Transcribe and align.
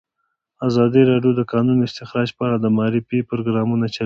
ازادي 0.67 1.01
راډیو 1.11 1.31
د 1.35 1.39
د 1.39 1.41
کانونو 1.51 1.81
استخراج 1.87 2.29
په 2.37 2.41
اړه 2.47 2.57
د 2.59 2.67
معارفې 2.77 3.19
پروګرامونه 3.29 3.85
چلولي. 3.93 3.99